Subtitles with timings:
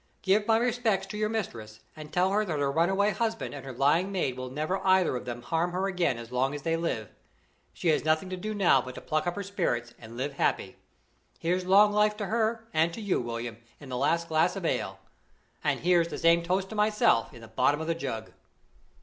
[0.23, 3.71] Give my respects to your mistress, and tell her that her runaway husband and her
[3.71, 7.09] lying maid will never either of them harm her again as long as they live.
[7.71, 10.75] She has nothing to do now but to pluck up her spirits and live happy.
[11.37, 14.97] Here's long life to her and to you, William, in the last glass of ale;
[15.63, 18.31] and here's the same toast to myself in the bottom of the jug."